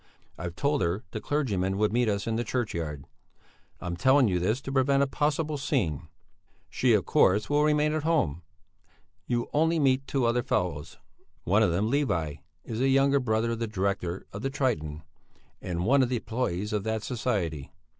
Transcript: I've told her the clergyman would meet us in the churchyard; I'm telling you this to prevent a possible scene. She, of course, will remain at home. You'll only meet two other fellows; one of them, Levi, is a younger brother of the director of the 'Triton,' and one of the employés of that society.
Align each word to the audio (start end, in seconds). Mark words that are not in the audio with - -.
I've 0.35 0.55
told 0.55 0.81
her 0.81 1.03
the 1.11 1.21
clergyman 1.21 1.77
would 1.77 1.93
meet 1.93 2.09
us 2.09 2.25
in 2.25 2.35
the 2.35 2.43
churchyard; 2.43 3.05
I'm 3.79 3.95
telling 3.95 4.27
you 4.27 4.39
this 4.39 4.59
to 4.61 4.71
prevent 4.71 5.03
a 5.03 5.05
possible 5.05 5.59
scene. 5.59 6.07
She, 6.71 6.93
of 6.95 7.05
course, 7.05 7.51
will 7.51 7.63
remain 7.63 7.93
at 7.93 8.01
home. 8.01 8.41
You'll 9.27 9.51
only 9.53 9.77
meet 9.77 10.07
two 10.07 10.25
other 10.25 10.41
fellows; 10.41 10.97
one 11.43 11.61
of 11.61 11.69
them, 11.71 11.91
Levi, 11.91 12.37
is 12.63 12.81
a 12.81 12.87
younger 12.89 13.19
brother 13.19 13.51
of 13.51 13.59
the 13.59 13.67
director 13.67 14.25
of 14.33 14.41
the 14.41 14.49
'Triton,' 14.49 15.03
and 15.61 15.85
one 15.85 16.01
of 16.01 16.09
the 16.09 16.19
employés 16.19 16.73
of 16.73 16.83
that 16.83 17.03
society. 17.03 17.71